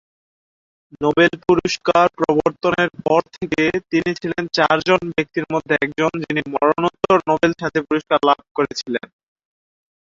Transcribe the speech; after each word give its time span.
Nobel 1.01 1.33
পুরস্কার 1.45 2.05
প্রবর্তনের 2.17 2.89
পর 3.05 3.21
থেকে 3.35 3.61
তিনি 3.91 4.09
ছিলেন 4.19 4.43
চার 4.57 4.77
জন 4.87 5.01
ব্যক্তির 5.11 5.45
মধ্যে 5.53 5.73
একজন, 5.77 6.11
যিনি 6.23 6.41
মরণোত্তর 6.53 7.17
নোবেল 7.29 7.51
শান্তি 7.59 7.79
পুরস্কার 7.87 8.19
লাভ 8.29 8.39
করেছিলেন। 8.57 9.05